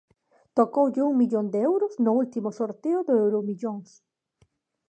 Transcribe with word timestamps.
Tocoulle 0.55 1.01
un 1.09 1.15
millón 1.21 1.45
de 1.53 1.59
euros 1.69 1.93
no 2.05 2.11
último 2.23 2.49
sorteo 2.59 2.99
do 3.07 3.13
Euromillóns. 3.23 3.89